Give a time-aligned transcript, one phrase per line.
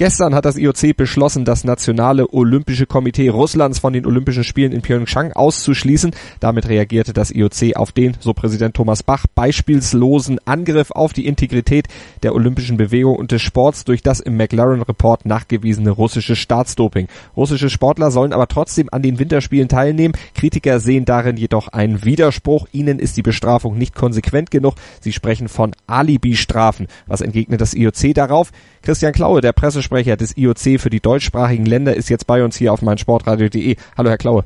[0.00, 4.80] Gestern hat das IOC beschlossen, das Nationale Olympische Komitee Russlands von den Olympischen Spielen in
[4.80, 6.12] Pyeongchang auszuschließen.
[6.40, 11.86] Damit reagierte das IOC auf den, so Präsident Thomas Bach, beispielslosen Angriff auf die Integrität
[12.22, 17.08] der olympischen Bewegung und des Sports durch das im McLaren Report nachgewiesene russische Staatsdoping.
[17.36, 20.14] Russische Sportler sollen aber trotzdem an den Winterspielen teilnehmen.
[20.34, 22.68] Kritiker sehen darin jedoch einen Widerspruch.
[22.72, 24.76] Ihnen ist die Bestrafung nicht konsequent genug.
[25.02, 26.86] Sie sprechen von Alibi-Strafen.
[27.06, 28.50] Was entgegnet das IOC darauf?
[28.82, 32.72] Christian Klaue, der Pressesprecher des IOC für die deutschsprachigen Länder, ist jetzt bei uns hier
[32.72, 33.76] auf meinsportradio.de.
[33.96, 34.44] Hallo, Herr Klaue.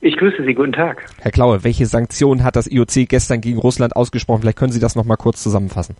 [0.00, 1.04] Ich grüße Sie, guten Tag.
[1.18, 4.42] Herr Klaue, welche Sanktionen hat das IOC gestern gegen Russland ausgesprochen?
[4.42, 5.96] Vielleicht können Sie das nochmal kurz zusammenfassen.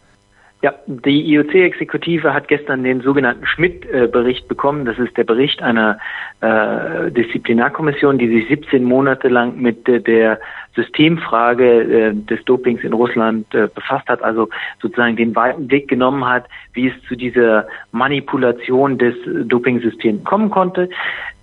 [0.62, 4.86] Ja, die IOC-Exekutive hat gestern den sogenannten Schmidt-Bericht bekommen.
[4.86, 5.98] Das ist der Bericht einer
[6.40, 10.40] äh, Disziplinarkommission, die sich 17 Monate lang mit äh, der
[10.74, 14.48] Systemfrage äh, des Dopings in Russland äh, befasst hat, also
[14.80, 19.14] sozusagen den weiten Weg genommen hat, wie es zu dieser Manipulation des
[19.46, 20.88] Dopingsystems kommen konnte.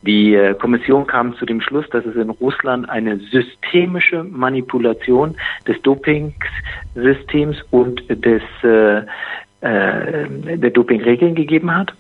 [0.06, 5.82] Die äh, Kommission kam zu dem Schluss, dass es in Russland eine systemische Manipulation des
[5.82, 9.03] Dopingsystems und des äh,
[9.62, 11.94] äh, der Dopingregeln gegeben hat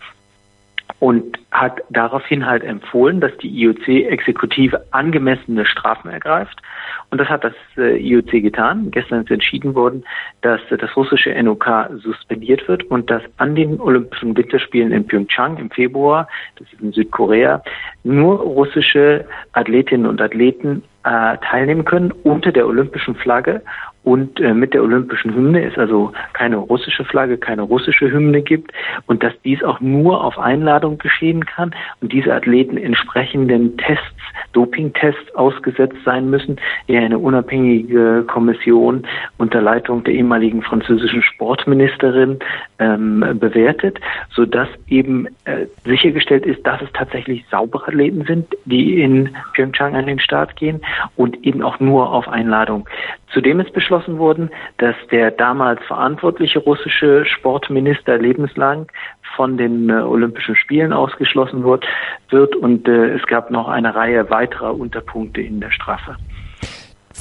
[1.04, 6.62] und hat daraufhin halt empfohlen, dass die IOC-Exekutive angemessene Strafen ergreift.
[7.10, 8.90] Und das hat das äh, IOC getan.
[8.90, 10.06] Gestern ist entschieden worden,
[10.42, 15.58] dass äh, das russische NOK suspendiert wird und dass an den Olympischen Winterspielen in Pyeongchang
[15.58, 17.62] im Februar, das ist in Südkorea,
[18.06, 23.62] nur russische Athletinnen und Athleten äh, teilnehmen können unter der olympischen Flagge
[24.04, 28.72] und äh, mit der olympischen Hymne es also keine russische Flagge, keine russische Hymne gibt
[29.06, 34.04] und dass dies auch nur auf Einladung geschehen kann und diese Athleten entsprechenden Tests,
[34.52, 42.40] Dopingtests ausgesetzt sein müssen, die eine unabhängige Kommission unter Leitung der ehemaligen französischen Sportministerin
[42.80, 44.00] ähm, bewertet,
[44.32, 49.96] so dass eben äh, sichergestellt ist, dass es tatsächlich saubere Athleten sind, die in Pyeongchang
[49.96, 50.82] an den Start gehen
[51.16, 52.88] und eben auch nur auf Einladung.
[53.34, 58.88] Zudem ist beschlossen worden, dass der damals verantwortliche russische Sportminister lebenslang
[59.36, 61.86] von den äh, Olympischen Spielen ausgeschlossen wird,
[62.30, 66.16] wird und äh, es gab noch eine Reihe weiterer Unterpunkte in der Strafe.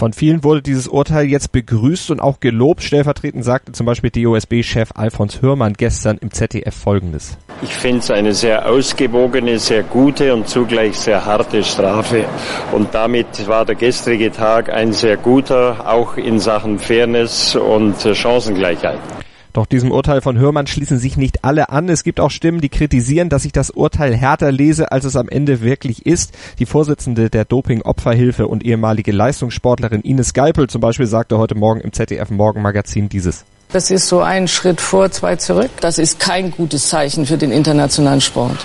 [0.03, 2.83] Von vielen wurde dieses Urteil jetzt begrüßt und auch gelobt.
[2.83, 7.39] Stellvertretend sagte zum Beispiel DOSB-Chef Alfons Hörmann gestern im ZDF Folgendes.
[7.63, 12.25] Ich finde es eine sehr ausgewogene, sehr gute und zugleich sehr harte Strafe.
[12.73, 18.99] Und damit war der gestrige Tag ein sehr guter, auch in Sachen Fairness und Chancengleichheit.
[19.53, 21.89] Doch diesem Urteil von Hörmann schließen sich nicht alle an.
[21.91, 25.29] Es gibt auch Stimmen, die kritisieren, dass ich das Urteil härter lese, als es am
[25.29, 26.33] Ende wirklich ist.
[26.59, 31.93] Die Vorsitzende der Doping-Opferhilfe und ehemalige Leistungssportlerin Ines Geipel zum Beispiel sagte heute Morgen im
[31.93, 33.45] ZDF Morgenmagazin dieses.
[33.73, 35.71] Das ist so ein Schritt vor, zwei zurück.
[35.81, 38.59] Das ist kein gutes Zeichen für den internationalen Sport.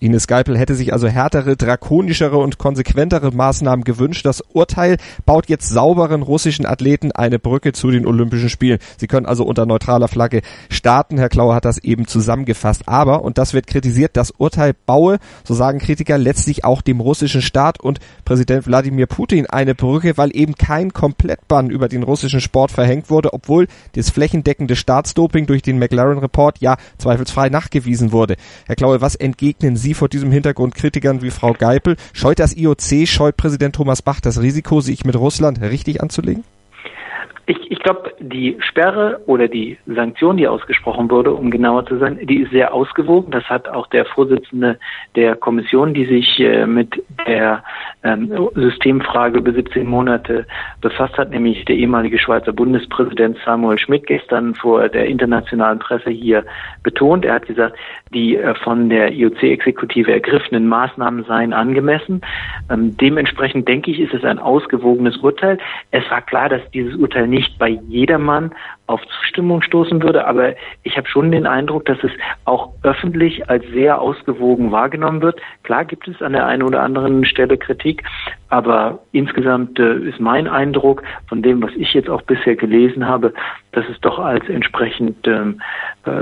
[0.00, 4.26] Ines Geipel hätte sich also härtere, drakonischere und konsequentere Maßnahmen gewünscht.
[4.26, 8.78] Das Urteil baut jetzt sauberen russischen Athleten eine Brücke zu den Olympischen Spielen.
[8.98, 11.16] Sie können also unter neutraler Flagge starten.
[11.16, 12.82] Herr Klauer hat das eben zusammengefasst.
[12.86, 17.40] Aber, und das wird kritisiert, das Urteil baue, so sagen Kritiker, letztlich auch dem russischen
[17.40, 22.72] Staat und Präsident Wladimir Putin eine Brücke, weil eben kein Komplettbann über den russischen Sport
[22.72, 28.36] verhängt wurde, obwohl das flächendeckende Staatsdoping durch den McLaren Report ja zweifelsfrei nachgewiesen wurde.
[28.66, 31.96] Herr Klauer, was entgegnen Sie vor diesem Hintergrund Kritikern wie Frau Geipel.
[32.14, 36.44] Scheut das IOC, scheut Präsident Thomas Bach das Risiko, sich mit Russland richtig anzulegen?
[37.46, 42.18] Ich, ich glaube, die Sperre oder die Sanktion, die ausgesprochen wurde, um genauer zu sein,
[42.22, 43.30] die ist sehr ausgewogen.
[43.30, 44.78] Das hat auch der Vorsitzende
[45.14, 47.62] der Kommission, die sich äh, mit der
[48.02, 50.46] ähm, Systemfrage über 17 Monate
[50.80, 56.44] befasst hat, nämlich der ehemalige Schweizer Bundespräsident Samuel Schmidt gestern vor der internationalen Presse hier
[56.82, 57.24] betont.
[57.24, 57.76] Er hat gesagt,
[58.14, 62.22] die äh, von der IOC-Exekutive ergriffenen Maßnahmen seien angemessen.
[62.70, 65.58] Ähm, dementsprechend denke ich, ist es ein ausgewogenes Urteil.
[65.90, 68.52] Es war klar, dass dieses Urteil nicht bei jedermann
[68.86, 70.54] auf Zustimmung stoßen würde, aber
[70.84, 72.12] ich habe schon den Eindruck, dass es
[72.44, 75.40] auch öffentlich als sehr ausgewogen wahrgenommen wird.
[75.64, 78.04] Klar gibt es an der einen oder anderen Stelle Kritik,
[78.54, 83.34] aber insgesamt äh, ist mein Eindruck von dem, was ich jetzt auch bisher gelesen habe,
[83.72, 85.60] dass es doch als entsprechend ähm,
[86.04, 86.12] äh,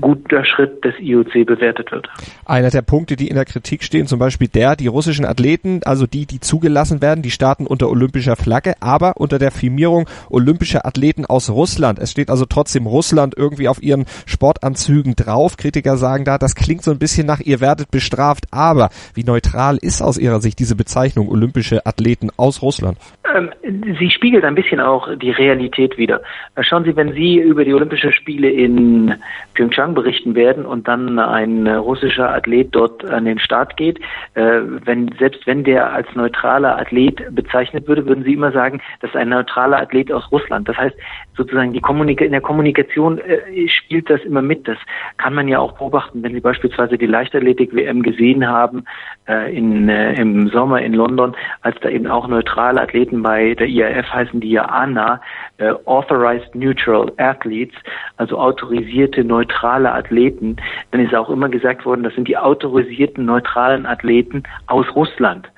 [0.00, 2.08] guter Schritt des IOC bewertet wird.
[2.46, 6.06] Einer der Punkte, die in der Kritik stehen, zum Beispiel der, die russischen Athleten, also
[6.06, 11.26] die, die zugelassen werden, die starten unter olympischer Flagge, aber unter der Firmierung olympischer Athleten
[11.26, 11.98] aus Russland.
[11.98, 15.56] Es steht also trotzdem Russland irgendwie auf ihren Sportanzügen drauf.
[15.56, 19.76] Kritiker sagen da, das klingt so ein bisschen nach, ihr werdet bestraft, aber wie neutral
[19.78, 21.26] ist aus ihrer Sicht diese Bezeichnung
[21.64, 22.98] olympische Athleten aus Russland?
[23.34, 23.50] Ähm,
[23.98, 26.20] sie spiegelt ein bisschen auch die Realität wieder.
[26.54, 29.14] Äh, schauen Sie, wenn Sie über die Olympischen Spiele in
[29.54, 33.98] Pyeongchang berichten werden und dann ein russischer Athlet dort an den Start geht,
[34.34, 39.10] äh, wenn, selbst wenn der als neutraler Athlet bezeichnet würde, würden Sie immer sagen, das
[39.10, 40.68] ist ein neutraler Athlet aus Russland.
[40.68, 40.96] Das heißt,
[41.36, 44.68] sozusagen die Kommunika in der Kommunikation äh, spielt das immer mit.
[44.68, 44.78] Das
[45.16, 48.84] kann man ja auch beobachten, wenn Sie beispielsweise die Leichtathletik-WM gesehen haben
[49.26, 53.66] äh, in, äh, im Sommer in London, als da eben auch neutrale Athleten bei der
[53.66, 55.20] IAF heißen die ja ANA,
[55.58, 57.76] äh, Authorized Neutral Athletes,
[58.16, 60.56] also autorisierte neutrale Athleten,
[60.90, 65.48] dann ist auch immer gesagt worden, das sind die autorisierten neutralen Athleten aus Russland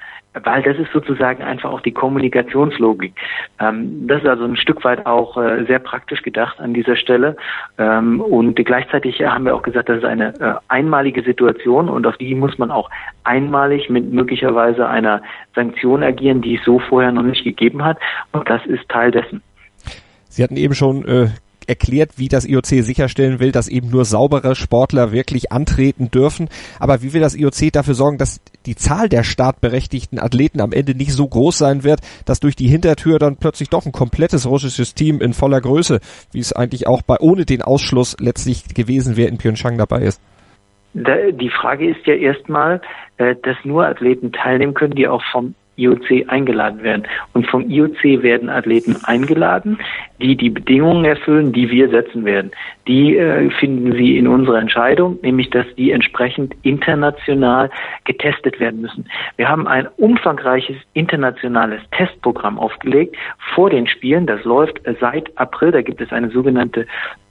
[0.44, 3.12] weil das ist sozusagen einfach auch die Kommunikationslogik.
[3.60, 7.36] Ähm, das ist also ein Stück weit auch äh, sehr praktisch gedacht an dieser Stelle.
[7.78, 12.16] Ähm, und gleichzeitig haben wir auch gesagt, das ist eine äh, einmalige Situation und auf
[12.16, 12.90] die muss man auch
[13.24, 15.22] einmalig mit möglicherweise einer
[15.54, 17.98] Sanktion agieren, die es so vorher noch nicht gegeben hat.
[18.32, 19.42] Und das ist Teil dessen.
[20.28, 21.28] Sie hatten eben schon äh,
[21.66, 26.48] erklärt, wie das IOC sicherstellen will, dass eben nur saubere Sportler wirklich antreten dürfen.
[26.78, 30.94] Aber wie will das IOC dafür sorgen, dass die Zahl der startberechtigten Athleten am Ende
[30.94, 34.94] nicht so groß sein wird, dass durch die Hintertür dann plötzlich doch ein komplettes russisches
[34.94, 36.00] Team in voller Größe,
[36.32, 40.20] wie es eigentlich auch bei ohne den Ausschluss letztlich gewesen wäre, in Pyeongchang dabei ist?
[40.94, 42.80] Die Frage ist ja erstmal,
[43.18, 47.06] äh, dass nur Athleten teilnehmen können, die auch vom IOC eingeladen werden.
[47.32, 49.78] Und vom IOC werden Athleten eingeladen,
[50.20, 52.50] die die Bedingungen erfüllen, die wir setzen werden.
[52.86, 57.70] Die äh, finden Sie in unserer Entscheidung, nämlich dass die entsprechend international
[58.04, 59.06] getestet werden müssen.
[59.36, 63.16] Wir haben ein umfangreiches internationales Testprogramm aufgelegt
[63.54, 64.26] vor den Spielen.
[64.26, 65.72] Das läuft seit April.
[65.72, 66.86] Da gibt es eine sogenannte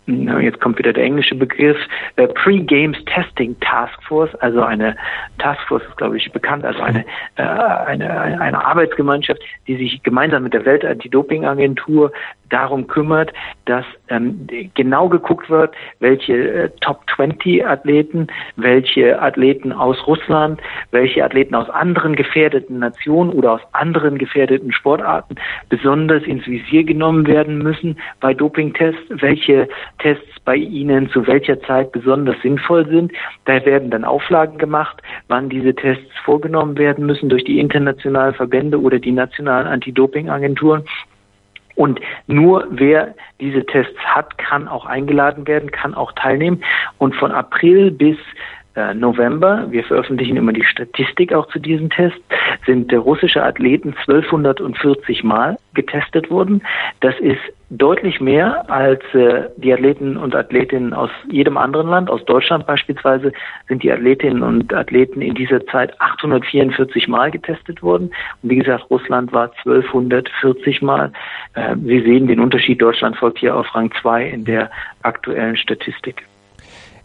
[0.08, 1.78] jetzt kommt wieder der englische Begriff,
[2.16, 4.96] äh, Pre-Games Testing Task Force, also eine
[5.40, 7.06] Task Force ist, glaube ich, bekannt, also eine,
[7.36, 12.12] eine, eine Arbeitsgemeinschaft, die sich gemeinsam mit der Welt-Anti-Doping-Agentur
[12.50, 13.34] darum kümmert,
[13.66, 20.62] dass ähm, genau geguckt wird, welche äh, Top 20 Athleten, welche Athleten aus Russland,
[20.92, 25.36] welche Athleten aus anderen gefährdeten Nationen oder aus anderen gefährdeten Sportarten
[25.70, 29.68] besonders ins Visier genommen werden müssen bei Dopingtests, welche
[30.00, 33.12] Tests bei ihnen zu welcher Zeit besonders sinnvoll sind.
[33.46, 38.80] Da werden dann Auflagen gemacht, wann diese Tests vorgenommen werden müssen durch die internationalen Verbände
[38.80, 40.84] oder die nationalen Anti-Doping-Agenturen.
[41.76, 46.64] Und nur wer diese Tests hat, kann auch eingeladen werden, kann auch teilnehmen.
[46.98, 48.18] Und von April bis
[48.76, 52.20] äh, November, wir veröffentlichen immer die Statistik auch zu diesen Tests,
[52.66, 56.62] sind russische Athleten 1240 Mal getestet worden.
[57.00, 57.40] Das ist
[57.78, 62.10] deutlich mehr als äh, die Athleten und Athletinnen aus jedem anderen Land.
[62.10, 63.32] Aus Deutschland beispielsweise
[63.68, 68.12] sind die Athletinnen und Athleten in dieser Zeit 844 Mal getestet worden.
[68.42, 71.12] Und wie gesagt, Russland war 1240 Mal.
[71.54, 72.82] Äh, Sie sehen den Unterschied.
[72.82, 74.70] Deutschland folgt hier auf Rang 2 in der
[75.02, 76.26] aktuellen Statistik.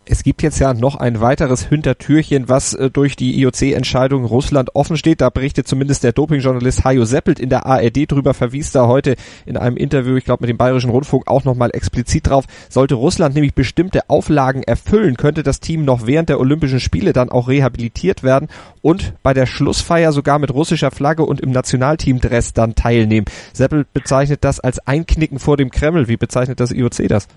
[0.07, 4.97] Es gibt jetzt ja noch ein weiteres Hintertürchen, was äh, durch die IOC-Entscheidung Russland offen
[4.97, 5.21] steht.
[5.21, 9.15] Da berichtet zumindest der Dopingjournalist Hajo Seppelt in der ARD drüber, verwies da heute
[9.45, 12.47] in einem Interview, ich glaube mit dem Bayerischen Rundfunk, auch nochmal explizit drauf.
[12.71, 17.29] Sollte Russland nämlich bestimmte Auflagen erfüllen, könnte das Team noch während der Olympischen Spiele dann
[17.29, 18.49] auch rehabilitiert werden
[18.83, 23.27] und bei der Schlussfeier sogar mit russischer Flagge und im Nationalteamdress dann teilnehmen.
[23.53, 26.09] Seppelt bezeichnet das als Einknicken vor dem Kreml.
[26.09, 27.29] Wie bezeichnet das IOC das?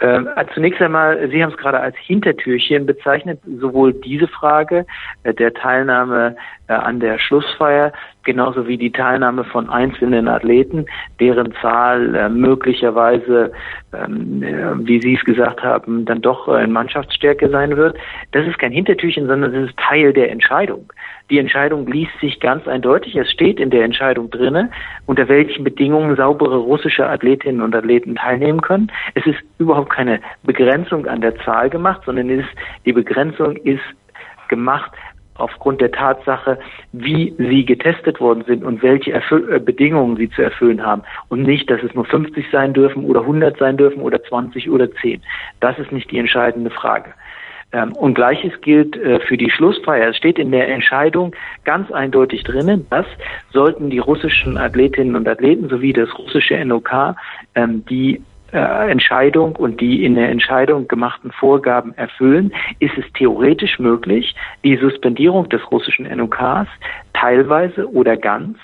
[0.00, 4.86] Ähm, äh, zunächst einmal, Sie haben es gerade als Hintertürchen bezeichnet, sowohl diese Frage
[5.24, 6.36] äh, der Teilnahme
[6.74, 7.92] an der Schlussfeier,
[8.24, 10.86] genauso wie die Teilnahme von einzelnen Athleten,
[11.18, 13.52] deren Zahl äh, möglicherweise,
[13.92, 17.96] ähm, äh, wie Sie es gesagt haben, dann doch äh, in Mannschaftsstärke sein wird.
[18.32, 20.92] Das ist kein Hintertürchen, sondern es ist Teil der Entscheidung.
[21.30, 23.14] Die Entscheidung liest sich ganz eindeutig.
[23.14, 24.70] Es steht in der Entscheidung drinne,
[25.06, 28.90] unter welchen Bedingungen saubere russische Athletinnen und Athleten teilnehmen können.
[29.14, 32.48] Es ist überhaupt keine Begrenzung an der Zahl gemacht, sondern ist,
[32.84, 33.82] die Begrenzung ist
[34.48, 34.90] gemacht
[35.40, 36.58] aufgrund der Tatsache,
[36.92, 41.02] wie sie getestet worden sind und welche Erfüll äh, Bedingungen sie zu erfüllen haben.
[41.28, 44.90] Und nicht, dass es nur 50 sein dürfen oder 100 sein dürfen oder 20 oder
[44.92, 45.22] 10.
[45.60, 47.12] Das ist nicht die entscheidende Frage.
[47.72, 50.10] Ähm, und gleiches gilt äh, für die Schlussfeier.
[50.10, 53.06] Es steht in der Entscheidung ganz eindeutig drinnen, dass
[53.52, 57.14] sollten die russischen Athletinnen und Athleten sowie das russische NOK
[57.54, 63.78] ähm, die äh, Entscheidung und die in der Entscheidung gemachten Vorgaben erfüllen, ist es theoretisch
[63.78, 66.68] möglich, die Suspendierung des russischen NOKs
[67.12, 68.58] teilweise oder ganz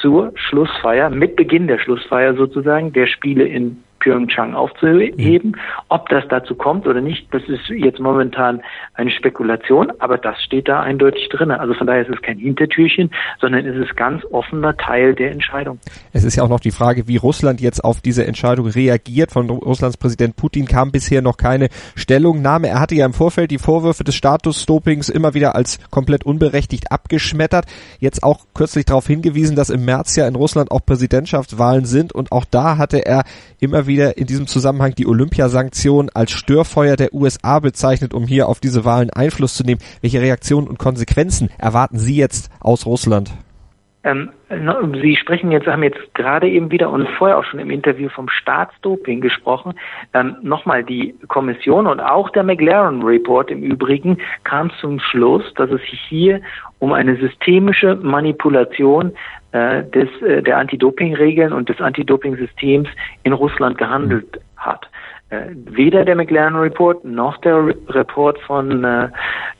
[0.00, 5.56] zur Schlussfeier, mit Beginn der Schlussfeier sozusagen, der Spiele in Pyeongchang aufzuheben.
[5.88, 8.62] Ob das dazu kommt oder nicht, das ist jetzt momentan
[8.94, 11.50] eine Spekulation, aber das steht da eindeutig drin.
[11.50, 15.78] Also von daher ist es kein Hintertürchen, sondern es ist ganz offener Teil der Entscheidung.
[16.12, 19.32] Es ist ja auch noch die Frage, wie Russland jetzt auf diese Entscheidung reagiert.
[19.32, 22.68] Von Russlands Präsident Putin kam bisher noch keine Stellungnahme.
[22.68, 27.66] Er hatte ja im Vorfeld die Vorwürfe des Statusdopings immer wieder als komplett unberechtigt abgeschmettert.
[27.98, 32.32] Jetzt auch kürzlich darauf hingewiesen, dass im März ja in Russland auch Präsidentschaftswahlen sind und
[32.32, 33.24] auch da hatte er
[33.60, 38.60] immer wieder in diesem Zusammenhang die Olympiasanktion als Störfeuer der USA bezeichnet, um hier auf
[38.60, 39.80] diese Wahlen Einfluss zu nehmen.
[40.00, 43.32] Welche Reaktionen und Konsequenzen erwarten Sie jetzt aus Russland?
[44.04, 44.30] Ähm,
[45.02, 48.28] Sie sprechen jetzt, haben jetzt gerade eben wieder und vorher auch schon im Interview vom
[48.28, 49.74] Staatsdoping gesprochen.
[50.14, 55.70] Ähm, Nochmal, die Kommission und auch der McLaren Report im Übrigen kam zum Schluss, dass
[55.70, 56.40] es sich hier
[56.78, 59.12] um eine systemische Manipulation
[59.82, 62.88] des, äh, der Anti-Doping-Regeln und des Anti-Doping-Systems
[63.22, 64.88] in Russland gehandelt hat.
[65.30, 69.04] Äh, weder der McLaren Report noch der Re Report von äh,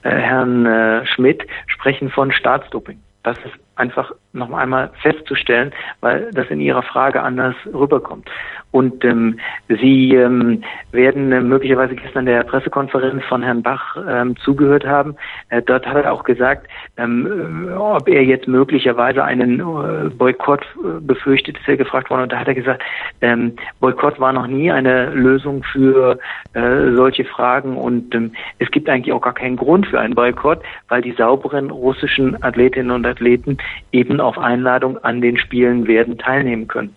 [0.03, 2.99] äh, Herrn äh, Schmidt sprechen von Staatsdoping.
[3.23, 8.29] Das ist einfach noch einmal festzustellen, weil das in Ihrer Frage anders rüberkommt.
[8.71, 14.87] Und ähm, Sie ähm, werden äh, möglicherweise gestern der Pressekonferenz von Herrn Bach ähm, zugehört
[14.87, 15.17] haben.
[15.49, 16.67] Äh, dort hat er auch gesagt,
[16.99, 22.25] ähm, äh, ob er jetzt möglicherweise einen äh, Boykott äh, befürchtet, ist er gefragt worden.
[22.25, 22.83] Und da hat er gesagt,
[23.23, 26.19] ähm, Boykott war noch nie eine Lösung für
[26.53, 27.79] äh, solche Fragen.
[27.79, 31.71] Und ähm, es gibt eigentlich auch gar keinen Grund für einen Boykott, weil die sauberen
[31.71, 33.57] russischen Athletinnen und Athleten
[33.93, 36.95] eben auf Einladung an den Spielen werden teilnehmen können.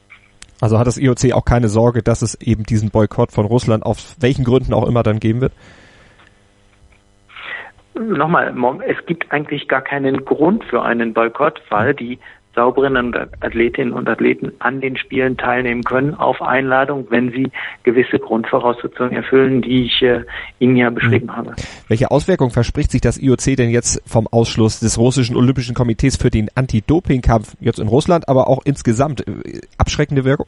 [0.62, 4.16] Also hat das IOC auch keine Sorge, dass es eben diesen Boykott von Russland auf
[4.20, 5.54] welchen Gründen auch immer dann geben wird?
[7.96, 8.54] Nochmal,
[8.88, 12.20] es gibt eigentlich gar keinen Grund für einen Boykott, weil die
[12.56, 17.52] sauberen Athletinnen und Athleten an den Spielen teilnehmen können auf Einladung, wenn sie
[17.84, 20.24] gewisse Grundvoraussetzungen erfüllen, die ich äh,
[20.60, 21.36] Ihnen ja beschrieben mhm.
[21.36, 21.56] habe.
[21.88, 26.30] Welche Auswirkungen verspricht sich das IOC denn jetzt vom Ausschluss des russischen Olympischen Komitees für
[26.30, 29.28] den Anti-Doping-Kampf jetzt in Russland, aber auch insgesamt?
[29.28, 30.48] Äh, abschreckende Wirkung?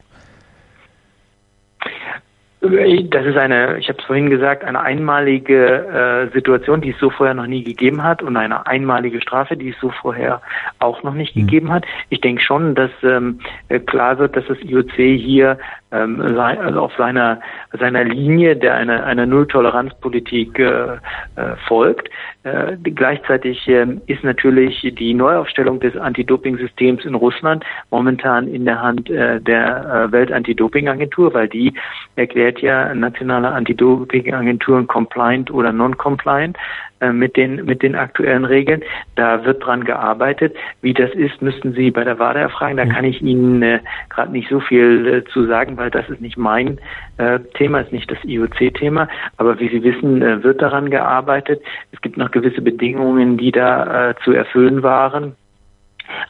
[2.64, 7.10] Das ist eine, ich habe es vorhin gesagt, eine einmalige äh, Situation, die es so
[7.10, 10.40] vorher noch nie gegeben hat und eine einmalige Strafe, die es so vorher
[10.78, 11.40] auch noch nicht mhm.
[11.40, 11.84] gegeben hat.
[12.08, 13.40] Ich denke schon, dass ähm,
[13.86, 15.58] klar wird, dass das IOC hier
[15.94, 17.40] ähm, also auf seiner
[17.78, 20.94] seiner Linie, der einer einer Nulltoleranzpolitik äh,
[21.36, 22.08] äh, folgt.
[22.42, 29.08] Äh, gleichzeitig äh, ist natürlich die Neuaufstellung des Anti-Doping-Systems in Russland momentan in der Hand
[29.08, 31.72] äh, der äh, Welt-Anti-Doping-Agentur, weil die
[32.16, 36.56] erklärt ja nationale Anti-Doping-Agenturen compliant oder non-compliant.
[37.04, 38.82] Äh, mit den, mit den aktuellen Regeln.
[39.16, 40.56] Da wird dran gearbeitet.
[40.80, 42.76] Wie das ist, müssten Sie bei der WADA erfragen.
[42.76, 43.80] Da kann ich Ihnen äh,
[44.10, 46.78] gerade nicht so viel äh, zu sagen, weil das ist nicht mein
[47.18, 49.08] äh, Thema, ist nicht das IOC-Thema.
[49.36, 51.62] Aber wie Sie wissen, äh, wird daran gearbeitet.
[51.92, 55.34] Es gibt noch gewisse Bedingungen, die da äh, zu erfüllen waren.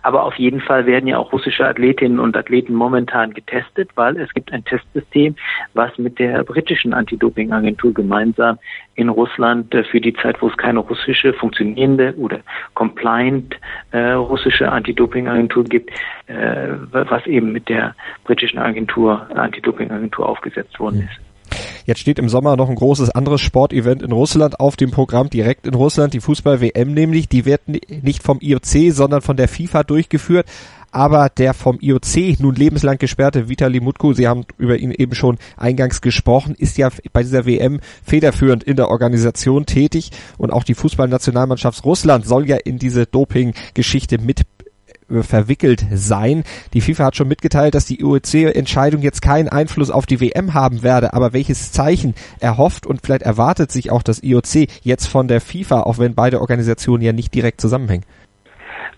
[0.02, 4.32] Aber auf jeden Fall werden ja auch russische Athletinnen und Athleten momentan getestet, weil es
[4.34, 5.36] gibt ein Testsystem,
[5.74, 8.58] was mit der britischen Anti-Doping-Agentur gemeinsam
[8.94, 12.40] in Russland äh, für die Zeit, wo es keine russische funktionierende oder
[12.74, 13.56] compliant
[13.90, 15.90] äh, russische Anti-Doping-Agentur gibt,
[16.26, 21.33] äh, was eben mit der britischen Agentur, Anti-Doping-Agentur aufgesetzt worden ist.
[21.84, 25.66] Jetzt steht im Sommer noch ein großes anderes Sportevent in Russland auf dem Programm, direkt
[25.66, 27.28] in Russland, die Fußball-WM nämlich.
[27.28, 30.46] Die wird nicht vom IOC, sondern von der FIFA durchgeführt.
[30.94, 35.38] Aber der vom IOC nun lebenslang gesperrte Vitali Mutko, Sie haben über ihn eben schon
[35.56, 40.74] eingangs gesprochen, ist ja bei dieser WM federführend in der Organisation tätig und auch die
[40.74, 44.42] Fußballnationalmannschaft Russland soll ja in diese Doping-Geschichte mit
[45.08, 46.44] verwickelt sein.
[46.72, 50.82] Die FIFA hat schon mitgeteilt, dass die UEC-Entscheidung jetzt keinen Einfluss auf die WM haben
[50.82, 55.40] werde, aber welches Zeichen erhofft und vielleicht erwartet sich auch das IOC jetzt von der
[55.40, 58.04] FIFA, auch wenn beide Organisationen ja nicht direkt zusammenhängen?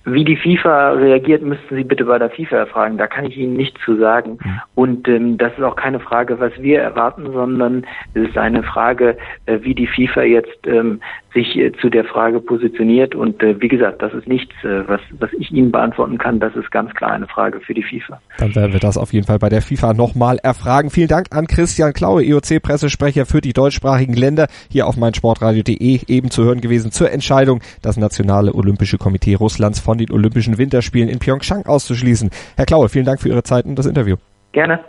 [0.08, 2.96] Wie die FIFA reagiert, müssten Sie bitte bei der FIFA erfragen.
[2.96, 4.38] Da kann ich Ihnen nichts zu sagen.
[4.42, 4.60] Mhm.
[4.76, 7.84] Und ähm, das ist auch keine Frage, was wir erwarten, sondern
[8.14, 11.00] es ist eine Frage, äh, wie die FIFA jetzt ähm,
[11.36, 13.14] sich äh, zu der Frage positioniert.
[13.14, 16.40] Und äh, wie gesagt, das ist nichts, äh, was, was ich Ihnen beantworten kann.
[16.40, 18.20] Das ist ganz klar eine Frage für die FIFA.
[18.38, 20.90] Dann werden wir das auf jeden Fall bei der FIFA nochmal erfragen.
[20.90, 26.44] Vielen Dank an Christian Klaue, IOC-Pressesprecher für die deutschsprachigen Länder, hier auf meinsportradio.de eben zu
[26.44, 31.18] hören gewesen zur Entscheidung, das Nationale Olympische Komitee Russlands von von den Olympischen Winterspielen in
[31.18, 32.30] Pyeongchang auszuschließen.
[32.56, 34.16] Herr Klaue, vielen Dank für Ihre Zeit und das Interview.
[34.52, 34.80] Gerne.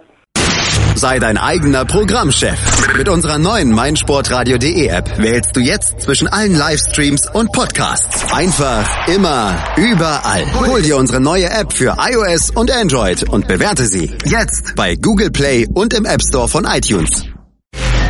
[0.96, 2.98] Sei dein eigener Programmchef.
[2.98, 8.34] Mit unserer neuen meinsportradio.de App wählst du jetzt zwischen allen Livestreams und Podcasts.
[8.34, 10.44] Einfach, immer, überall.
[10.68, 15.30] Hol dir unsere neue App für iOS und Android und bewerte sie jetzt bei Google
[15.30, 17.28] Play und im App Store von iTunes.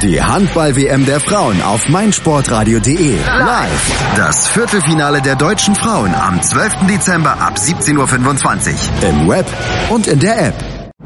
[0.02, 3.16] Die Handball-WM der Frauen auf meinsportradio.de.
[3.18, 4.14] Live.
[4.16, 6.86] Das Viertelfinale der deutschen Frauen am 12.
[6.88, 9.10] Dezember ab 17.25 Uhr.
[9.10, 9.48] Im Web
[9.90, 10.54] und in der App.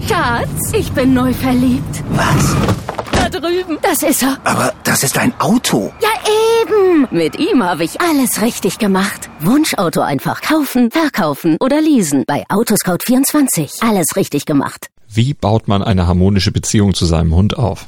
[0.06, 2.04] Schatz, ich bin neu verliebt.
[2.10, 2.56] Was?
[3.14, 3.78] Da drüben.
[3.82, 4.38] Das ist er.
[4.44, 5.94] Aber das ist ein Auto.
[6.02, 6.10] Ja,
[6.62, 7.08] eben.
[7.12, 9.30] Mit ihm habe ich alles richtig gemacht.
[9.40, 12.26] Wunschauto einfach kaufen, verkaufen oder leasen.
[12.28, 13.88] Bei Autoscout24.
[13.88, 14.88] Alles richtig gemacht.
[15.08, 17.88] Wie baut man eine harmonische Beziehung zu seinem Hund auf?